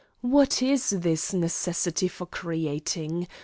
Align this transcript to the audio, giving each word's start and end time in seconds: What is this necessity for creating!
What 0.23 0.63
is 0.63 0.89
this 0.89 1.31
necessity 1.31 2.07
for 2.07 2.25
creating! 2.25 3.27